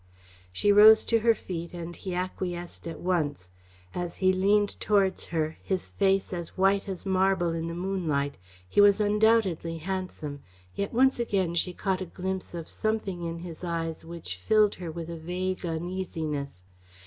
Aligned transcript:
She 0.51 0.71
rose 0.71 1.05
to 1.05 1.19
her 1.19 1.35
feet 1.35 1.75
and 1.75 1.95
he 1.95 2.15
acquiesced 2.15 2.87
at 2.87 2.99
once. 2.99 3.51
As 3.93 4.17
he 4.17 4.33
leaned 4.33 4.79
towards 4.79 5.25
her, 5.27 5.59
his 5.61 5.91
face 5.91 6.33
as 6.33 6.57
white 6.57 6.89
as 6.89 7.05
marble 7.05 7.53
in 7.53 7.67
the 7.67 7.75
moonlight, 7.75 8.37
he 8.67 8.81
was 8.81 8.99
undoubtedly 8.99 9.77
handsome, 9.77 10.41
yet 10.73 10.91
once 10.91 11.19
again 11.19 11.53
she 11.53 11.71
caught 11.71 12.01
a 12.01 12.07
glimpse 12.07 12.55
of 12.55 12.67
something 12.67 13.21
in 13.21 13.37
his 13.37 13.63
eyes 13.63 14.03
which 14.03 14.37
filled 14.37 14.73
her 14.73 14.89
with 14.89 15.07
a 15.07 15.17
vague 15.17 15.63
uneasiness. 15.67 16.63